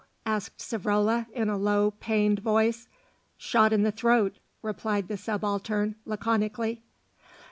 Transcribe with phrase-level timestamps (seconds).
[0.25, 2.87] asked Savrola, in a low pained voice.
[3.37, 6.81] "Shot in the throat," replied the Subaltern laconically.